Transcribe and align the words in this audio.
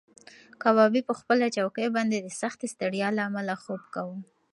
کبابي 0.61 1.01
په 1.07 1.13
خپله 1.19 1.45
چوکۍ 1.55 1.87
باندې 1.95 2.17
د 2.21 2.27
سختې 2.41 2.67
ستړیا 2.73 3.07
له 3.17 3.21
امله 3.29 3.55
خوب 3.63 3.81
کاوه. 3.93 4.17